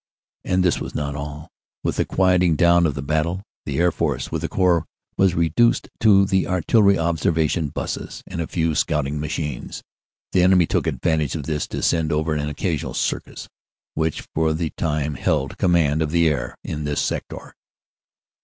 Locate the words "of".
2.87-2.95, 11.35-11.43, 16.01-16.09